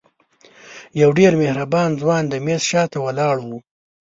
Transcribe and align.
یو 1.01 1.09
ډېر 1.19 1.33
مهربانه 1.41 1.97
ځوان 2.01 2.23
د 2.27 2.33
میز 2.45 2.61
شاته 2.71 2.97
ولاړ 3.05 3.35
و. 3.45 3.49